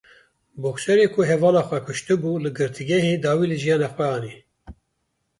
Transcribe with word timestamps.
Bokserê 0.61 1.05
ku 1.13 1.21
hevala 1.29 1.63
xwe 1.67 1.79
kuştibû 1.85 2.31
li 2.43 2.51
girtîgehê 2.57 3.13
dawî 3.23 3.45
li 3.49 3.57
jiyana 3.63 3.89
xwe 3.95 4.05
anî. 4.17 4.33